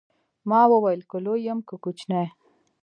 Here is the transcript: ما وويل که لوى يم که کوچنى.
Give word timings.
ما 0.49 0.61
وويل 0.71 1.01
که 1.09 1.17
لوى 1.25 1.39
يم 1.47 1.59
که 1.67 1.75
کوچنى. 1.83 2.25